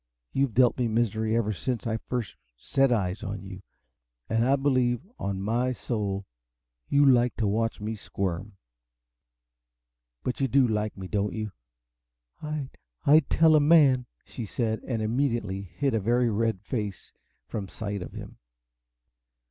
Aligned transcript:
You've 0.33 0.55
dealt 0.55 0.79
me 0.79 0.87
misery 0.87 1.35
ever 1.37 1.53
since 1.53 1.85
I 1.85 1.97
first 1.97 2.35
set 2.57 2.91
eyes 2.91 3.21
on 3.23 3.43
you 3.43 3.61
and 4.29 4.43
I 4.43 4.55
believe, 4.55 5.05
on 5.19 5.43
my 5.43 5.73
soul, 5.73 6.25
you 6.89 7.05
liked 7.05 7.37
to 7.37 7.47
watch 7.47 7.79
me 7.79 7.93
squirm! 7.93 8.57
But 10.23 10.41
you 10.41 10.47
do 10.47 10.67
like 10.67 10.97
me, 10.97 11.07
don't 11.07 11.35
you?" 11.35 11.51
"I 12.41 12.71
I'd 13.05 13.29
tell 13.29 13.55
a 13.55 13.59
man!" 13.59 14.07
said 14.25 14.47
she, 14.49 14.63
and 14.87 15.03
immediately 15.03 15.61
hid 15.61 15.93
a 15.93 15.99
very 15.99 16.31
red 16.31 16.63
face 16.63 17.13
from 17.45 17.67
sight 17.67 18.01
of 18.01 18.13
him. 18.13 18.39